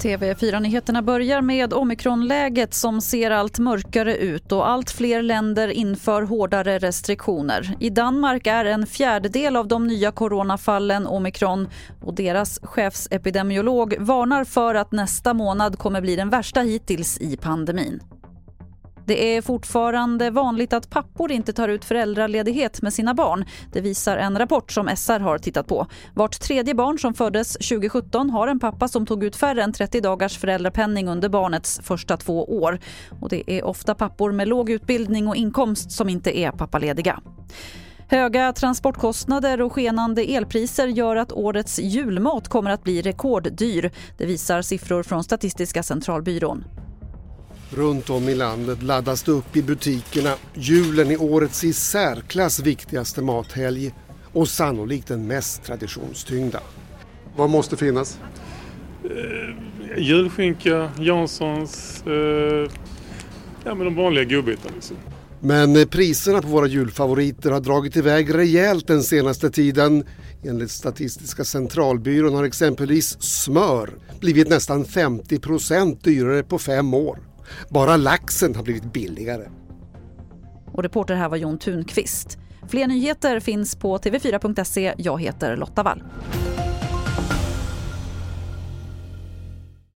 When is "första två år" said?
31.82-32.78